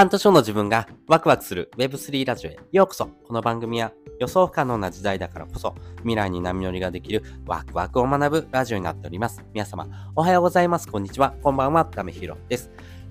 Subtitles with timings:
[0.00, 9.44] 半年後の自分がワクワクする Web3 ラジオへようこそこの番組は予想不可能な時代だからこそ未来に波乗りができるワクワクを学ぶラジオになっております。
[9.52, 9.86] 皆様
[10.16, 10.88] おはようございます。
[10.88, 11.34] こんにちは。
[11.42, 11.84] こんばんは。
[11.84, 12.70] ためひろです。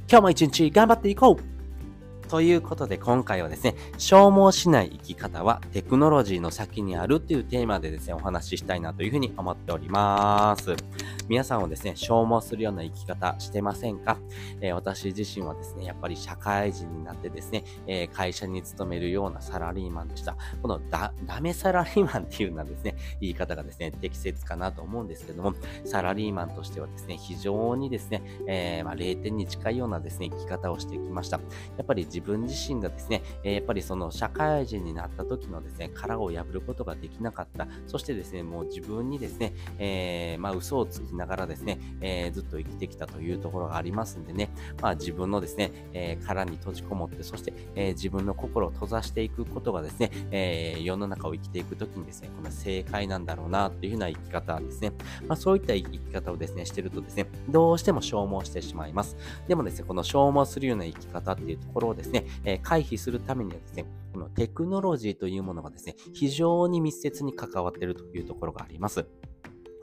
[0.09, 10.75] 今日も一日頑張っていこうということで今回はですね、消耗しない生き方はテクノロジーの先にあるっていうテーマでですね、お話ししたいなというふうに思っております。
[11.29, 14.17] 皆さんはですね、消耗するような生き方してませんか、
[14.61, 20.35] えー、私自身はですね、やっぱり社会人になってですね、えー、会社に勤めるようなサラリーマンでした。
[20.63, 25.53] このダダメサラリーマンっていうのはですね、言い方がですね、適切かなと思うんですけども、
[25.85, 31.37] サラリーマンとしてはですね、非常にですね、えー、まあ、0点に近いようなですね、生き方をしてきました。
[31.77, 37.67] やっぱり自分自身がですね、えやっぱりその社会人になった時のですね、殻を破ることができなかった。
[37.85, 44.49] そしてですね、もう自分にですね、え、まあ嘘をつきながらですね、えー、ずっと生きてきたというところがありますんでね、
[44.81, 54.93] まあ自分のですね、えー、殻に閉じこもって、そして、えー、自分の心を閉ざしていくことがですね、えー、世の中を生きていくときにですね、この正解なんだろうなというふうな生き方ですね。
[55.27, 59.17] まあそういった生き方をですね、してるとですね、どうしても消耗してしまいます。
[59.47, 69.05] でもですね、この消耗するような生き方っていうところをですね、えー、回避するためにはですね、このテクノロジーというものがですね、非常に密接に関わっているというところがあります。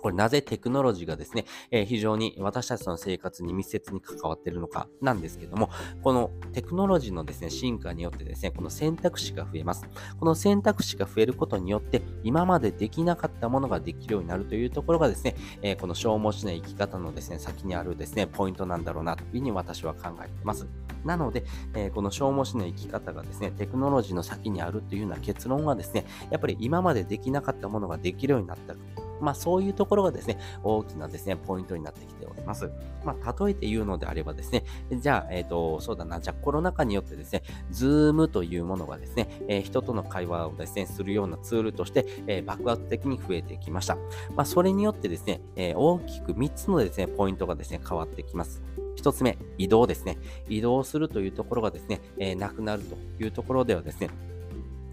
[0.07, 5.69] これなぜテクノロジーがですね、えー、非常に私たちの生活に密接に関わっているのかなんですけども、
[6.01, 9.84] このテクノロジーのですね、進化によってですね、この選択肢が増えます。
[10.21, 20.69] この選択肢が増えることによって、今までできなかったものができるようになるというところがですね、えー、この消耗しない生き方のですね、先にあるですね、ポイントなんだろうなというふうに私は考えています。
[21.05, 29.06] なので、えー、この消耗しない生き方がですね、テクノロジーの先にあるというような結論はですね、やっぱり今までできなかったものができるようになった。
[29.20, 32.70] まあそういうところがですね、大きなですね、ポイントになってきております。
[33.05, 43.97] まあ例えて言うのであればですね、じゃあ、えっ、ー、と、そうだな、じゃあコロナ禍によってですね、ズームというものがですね、えー、人との会話をですね、するようなツールとして、えー、爆発的に増えてきました。
[44.34, 48.62] まあそれによってですね、え大きく3つのですね、ポイントがですね、変わってきます。
[48.97, 50.19] 1つ目、移動ですね。
[50.49, 54.10] 移動するというところがですね、えなくなるというところではですね、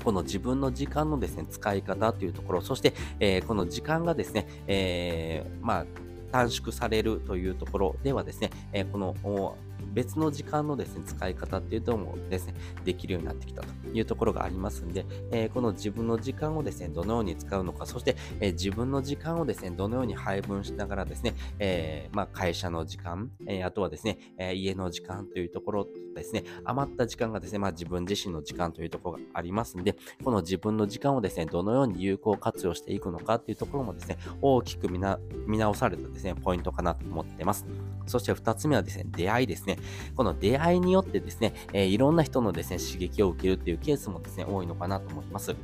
[0.04, 5.86] この自分の時間のですね、使い方というところ、そして、えー、この時間がですね、えー、まあ、
[6.32, 9.56] 短縮されるというところではですね、えー、この
[9.94, 37.66] 別の時間のですね、使い方っていうのもですね、できるようになってきたというところがありますんで、えー、この自分の時間をですね、どのように使うのか、そして、えー、自分の時間をですね、どのように配分しながらですね、えー、まあ、会社の時間、えあとはですね、え家の時間というところですね、余った時間がですね、まあ、自分自身の時間というところがありますんで、この自分の時間をですね、どのように有効活用していくのかっていうところもですね、大きく見直されたですね、ポイントかなと思ってます。
[38.08, 39.78] そして2つ目はですね、出会いですね。
[40.16, 45.56] この出会いによってですね、えー、いろんな人のですね、刺激を受けるっていうケースもですね、多いのかなと思います。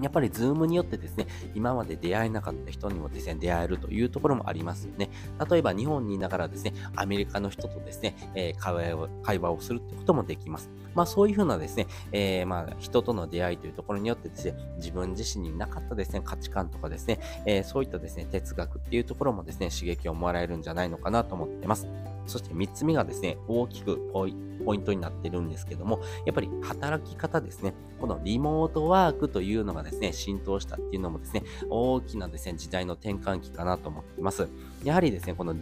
[0.00, 5.10] やっぱりズームによってですね、今まで出会えなかった人にもですね、出会えるというところもありますよね。
[5.50, 10.70] 例えば日本にいながらですね、アメリカの人とですね、えー、会話を会話をするってこともできます。
[10.94, 21.86] まあそういうふうなですね、えー、まあ人との出会いというところによってですね、自分自身になかったですね、価値観とかですね、えー、そういったですね、哲学っていうところもですね、刺激をもらえるんじゃないのかなと思ってます。
[22.28, 24.32] そして3つ目がですね、大きくポイ
[24.76, 27.74] ントになってるんですけども、やっぱり働き方ですね。
[28.00, 34.48] このリモートワークというのがですね、浸透したっていうのもですね、大きなですね、時代の転換期かなと思っています。
[34.84, 35.54] やはりですね、この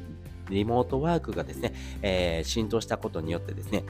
[0.51, 1.73] リモートワークがですね、
[2.03, 3.85] えー、浸透したことによってですね、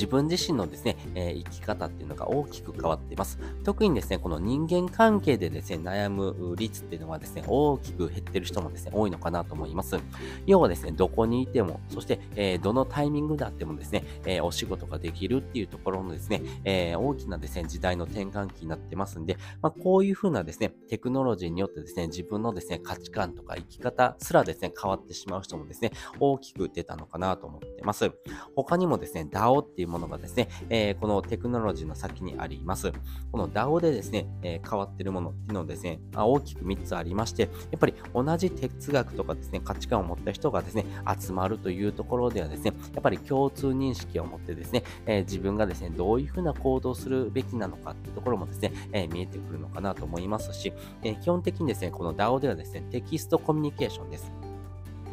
[0.00, 3.38] 自分自身のですね、えー、生き方っていうのが大きく変わっています。
[3.64, 9.98] 特にですね、この人間関係でですね、悩む率っていうのはですね、大きく減ってる人もですね、多いのかなと思います。
[10.46, 28.10] 要はですね、どこにいても、そして、えー、どのタイミングであってもですね、えー、お仕事ができるっていうところのですね、え大きなですね、時代の転換期になってますんで、まあ、こういうふうなですね、テクノロジーによってですね、自分のですね、価値観とか生き方すらですね、変わってしまう人もですね、大きく出たのかなと思ってます。
[28.56, 32.92] 他にもですね、DAO っていうものがですね、えー、このテクノロジーの先にあります。
[33.30, 40.86] この DAO でですね、え、変わってるものっていうのをですね、大きく3つありまして、やっぱり同じ哲学とかですね、価値観を持った人がですね、
[41.20, 50.72] 集まるというところではですね、やっぱり共通認識を持ってですね、え、自分がですね、どういうふうな行動するべきなのかっていうところもですね、え見えてくるのかなと思いますし、
[51.02, 54.39] え基本的にですね、この DAO ではですね、テキストコミュニケーションです。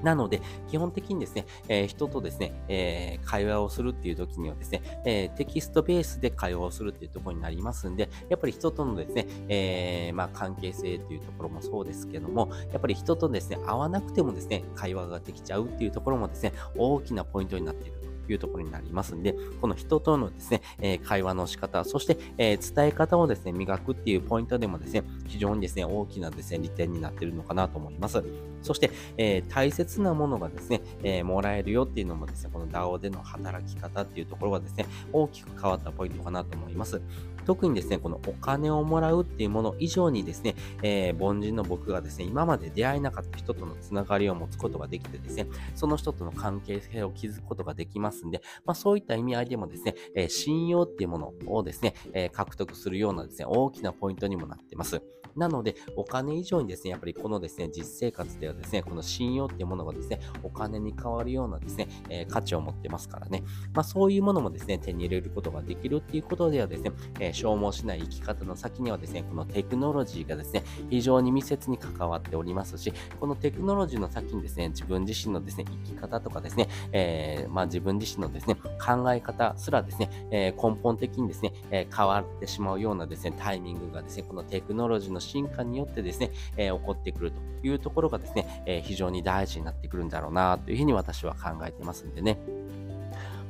[0.04, 18.07] なので、基本的にですね、えー、人とですね、えー、会話をするっていう時にはですね、えー、テキストベースで会話をするっていうところになりますんで、やっぱり人とのですね、えまあ、関係性っていうところもそうですけども、やっぱり人とですね、会わなくてもですね、会話ができちゃうっていうところもですね、大きなポイントになっている。
[18.34, 28.24] いうところになりますんで、この人とのですね、えー、会話の仕方、そして、えー、伝え方をですね、磨くっていうポイントでもですね、非常にですね、大きなですね、利点になっているのかなと思います。
[28.62, 37.02] そして、えー、大切なものがですね、えー、もらえるよっていうのもですね、この DAO での働き方っていうところはですね、大きく変わったポイントかなと思います。
[37.48, 55.02] 特にですね、このお金をもらうっていうもの以上にですね、えー、凡人の僕がですね、今まで出会えなかった人とのつながりを持つことができてですね、その人との関係性を築くことができますんで、まあそういった意味合いでもですね、えー、信用っていうものをですね、えー、獲得するようなですね、大きなポイントにもなってます。
[55.38, 63.44] なので、お金以上にですね、やっぱりこのですね、実生活ではですね、この信用っていうものがですね、お金に変わるようなですね、えー、価値を持ってますからね。
[63.74, 92.40] まあそういうものもですね、手に入れることができるっていうことではですね、えー、消耗しない生き方の先にはですね、このテクノロジーがですね、非常に密接に関わっておりますし、このテクノロジーの先にですね、自分自身のですね、生き方とかですね、えー、まあ自分自身のですね、考え方すらですね、えー、根本的にですね、えー、変わってしまうようなですね、タイミングがですね、このテクノロジーの進化によってですね、え起こってくるというところがですね、え非常に大事になってくるんだろうなというふうに私は考えてますんでね。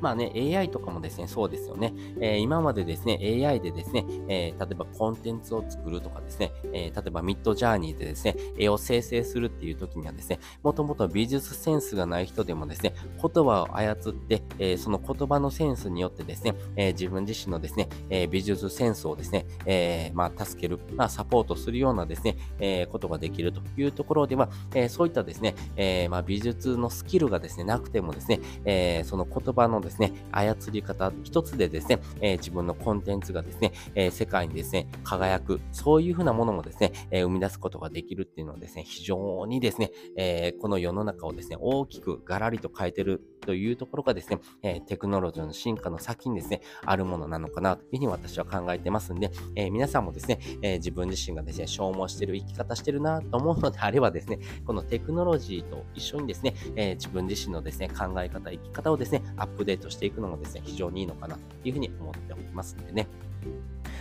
[0.01, 1.93] まあね、AI とかもですね、そうですよね。
[2.19, 63.07] えー、今までですね、AI でですね、えー、例えばコンテンツを作るとかですね、えー、例えばミッドジャーニーでですね、絵を生成するっていう時にはですね、もともと美術センスがない人でもですね、言葉を操って、え、その言葉のセンスによってですね、え、自分自身のですね、え、美術センスをですね、え、まあ、助ける、まあ、サポートするようなですね、え、ことができるというところでは、え、そういったですね、え、まあ、美術のスキルがですね、なくてもですね、え、その言葉のですね、操り方一つでですね、えー、自分のコンテンツがですね、えー、世界にですね、輝く、そういうふうなものもですね、え生み出すことができるっていうのはですね、非常にですね、えこの世の中をですね、大きくガラリと変えてるというところがですね、えテクノロジーの進化の先にですね、あるものなのかなというふうに私は考えてますんで、え皆さんもですね、え自分自身がですね、消耗してる生き方してるなと思うのであればですね、このテクノロジーと一緒にですね、え自分自身のですね、考え方、生き方をですね、アップデートしていくのもですね、非常にいいのかなというふうに思っておりますんでね。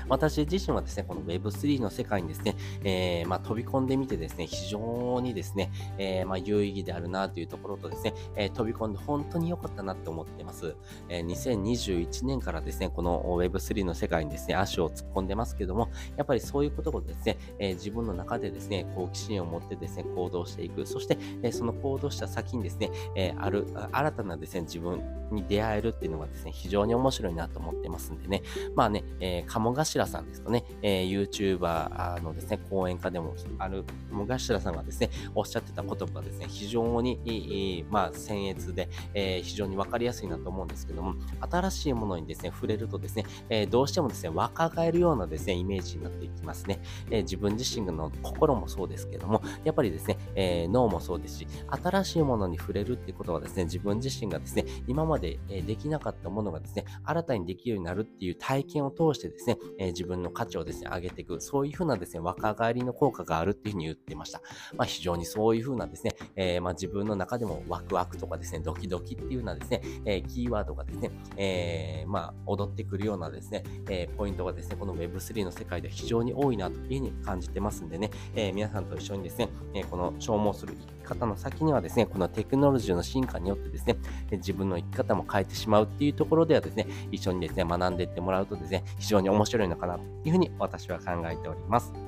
[0.08, 10.76] 私自身はですね、この Web3 の世界にですね、えー、まあ、飛び込んでみてですね、非常にですね、えー、まあ、有意義であるなというところとですね、えー、飛び込んで本当に良かったなって思ってます。
[11.08, 20.86] え2021年からですね、この Web3 の世界にですね、足を突っ込んでますけども、やっぱりそういうことをですね、え自分の中でですね、好奇心を持ってですね、行動していく。
[20.86, 28.42] そして、えその行動した先にですね、えある、新たなですね、自分に出会えるっていうのがですね、非常に面白いなと思ってますんでね、
[28.74, 46.80] まあね、えー、鴨頭さんですかね、えー、YouTuber のですね、講演家でもある鴨頭さんがですね、おっしゃってた言葉がですね、非常に、まあ、僭越で、えー、非常にわかりやすいなと思うんですけども、新しいものにですね、触れるとですね、えー、どうしてもですね、若返るようなですね、イメージになっていきますね。
[47.10, 64.40] えー、自分自身の心もそうですけども、やっぱりですね、え、脳もそうですし、新しいものに触れるっていうことはですね、自分自身がですね、今までできなかったものがですね、新たにできるようになるっていう体験を通してですね、ー、自分の価値をですね、上げていく、そういうふうなですね、若返りの効果があるっていうふうに言ってました。
[64.76, 83.96] まあ、非常にそういうふうなですね、えー、まあ、自分の中でもワクワクとかですね、ドキドキっていうようなですね、えー、キーワードがですね、えー、まあ、踊ってくるようなですね、えポイントがですね、この Web3 の世界で非常に多いなというふうに感じてますんでね、え皆さんと一緒にですね、えこの消耗する生き方の先にはですね、このテクノロジーの進化によってですね、
[84.32, 92.05] 自分の生き方も変えてしまうっていうところではですね、一緒にですね、学んでいってもらうとですね、非常に面白いなのかなというふうに私は考えております。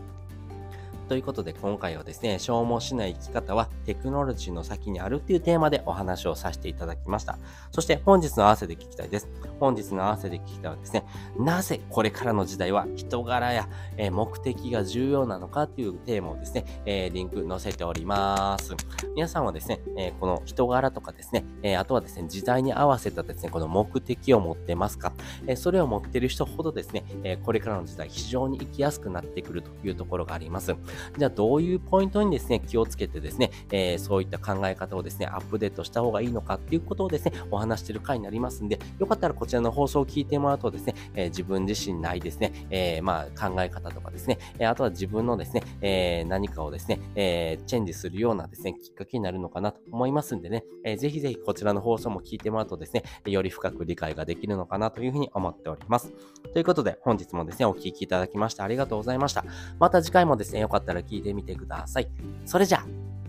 [1.09, 7.39] ということで今回はですね、消耗しない生き方はテクノロジーの先にあるっていうテーマでお話をさせていただきました。
[7.73, 9.29] そして本日の合わせで聞きたいです。
[9.59, 11.05] 本日の合わせで聞きたいはですね、
[11.39, 13.69] なぜこれからの時代は人柄や、
[14.13, 18.75] 目的が重要なのかっていうテーマをですね、リンク載せております。
[19.17, 25.15] 皆さんはですね、この人柄とかですね、あとはですね、時代に合わせたですね、この目的を持ってますか、
[25.57, 30.77] それを持ってる人ほどですね、これからの時代非常に生きやすくなってくるというところがあります。
[31.17, 56.13] じゃあどういうポイントにですね、気をつけてですね、えー、そういった考え方をですね、アップデートした方がいいのかっていうことをですね、お話してる回になりますんで、よかったらこちらの放送を聞いてもらうとですね、えー、自分自身ないですね、えー、まあ考え方とかですね、えあとは自分のですね、え何かをですね、えチェンジするようなですね、きっかけになるのかなと思いますんでね、えー、ぜひぜひこちらの放送も聞いてもらうとですね、より深く理解ができるのかなというふうに思っております。
[56.53, 59.45] ということで、本日もですね、お聴きいただきましてありがとうございました。
[59.79, 62.09] また次回もですね、よかったったら聞いてみてください。
[62.47, 62.87] それじゃあ、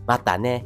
[0.07, 0.65] またね。